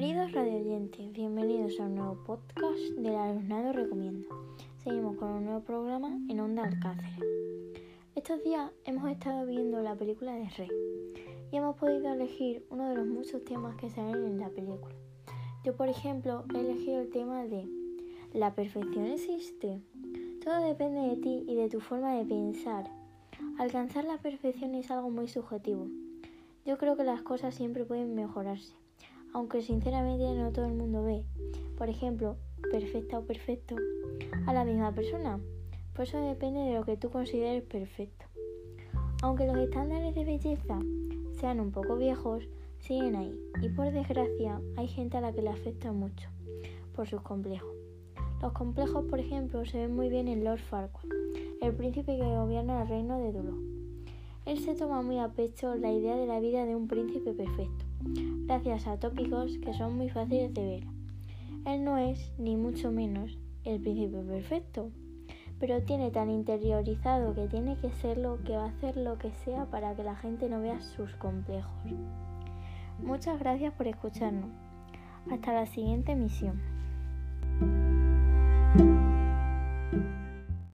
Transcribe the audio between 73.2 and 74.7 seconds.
gracias por escucharnos.